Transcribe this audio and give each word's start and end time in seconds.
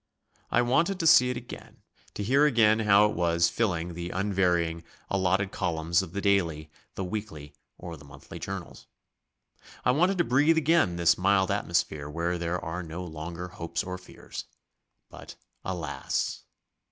I 0.49 0.63
wanted 0.63 0.99
to 0.99 1.05
see 1.05 1.29
it 1.29 1.37
again, 1.37 1.83
to 2.15 2.23
hear 2.23 2.47
again 2.47 2.79
how 2.79 3.07
it 3.07 3.15
was 3.15 3.49
filling 3.49 3.93
the 3.93 4.09
unvarying, 4.09 4.83
allotted 5.11 5.51
columns 5.51 6.01
of 6.01 6.13
the 6.13 6.21
daily, 6.21 6.71
the 6.95 7.03
weekly, 7.03 7.53
or 7.77 7.95
the 7.95 8.03
monthly 8.03 8.39
journals. 8.39 8.87
I 9.85 9.91
wanted 9.91 10.17
to 10.17 10.23
breathe 10.23 10.57
again 10.57 10.95
this 10.95 11.19
mild 11.19 11.51
atmosphere 11.51 12.09
where 12.09 12.39
there 12.39 12.59
are 12.59 12.81
no 12.81 13.03
longer 13.05 13.49
hopes 13.49 13.83
or 13.83 13.99
fears. 13.99 14.45
But, 15.11 15.35
alas!... 15.63 16.45